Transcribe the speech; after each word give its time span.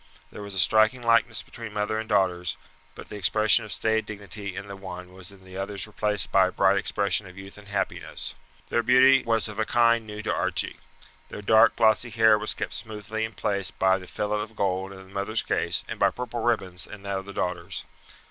There 0.31 0.41
was 0.41 0.55
a 0.55 0.59
striking 0.59 1.03
likeness 1.03 1.43
between 1.43 1.73
mother 1.73 1.99
and 1.99 2.09
daughters; 2.09 2.57
but 2.95 3.09
the 3.09 3.17
expression 3.17 3.65
of 3.65 3.71
staid 3.71 4.07
dignity 4.07 4.55
in 4.55 4.67
the 4.67 4.75
one 4.75 5.13
was 5.13 5.31
in 5.31 5.45
the 5.45 5.57
others 5.57 5.85
replaced 5.85 6.31
by 6.31 6.47
a 6.47 6.51
bright 6.51 6.75
expression 6.75 7.27
of 7.27 7.37
youth 7.37 7.55
and 7.55 7.67
happiness. 7.67 8.33
Their 8.69 8.81
beauty 8.81 9.21
was 9.23 9.47
of 9.47 9.59
a 9.59 9.63
kind 9.67 10.07
new 10.07 10.23
to 10.23 10.33
Archie. 10.33 10.77
Their 11.29 11.43
dark 11.43 11.75
glossy 11.75 12.09
hair 12.09 12.39
was 12.39 12.55
kept 12.55 12.73
smoothly 12.73 13.23
in 13.25 13.33
place 13.33 13.69
by 13.69 13.99
the 13.99 14.07
fillet 14.07 14.41
of 14.41 14.55
gold 14.55 14.91
in 14.91 14.97
the 14.97 15.13
mother's 15.13 15.43
case, 15.43 15.83
and 15.87 15.99
by 15.99 16.09
purple 16.09 16.41
ribbons 16.41 16.87
in 16.87 17.03
that 17.03 17.19
of 17.19 17.27
the 17.27 17.31
daughters. 17.33 17.83